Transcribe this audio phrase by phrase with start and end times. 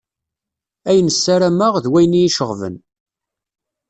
[0.89, 2.75] Ayen ssaramaɣ, d wayen i yi-iceɣben.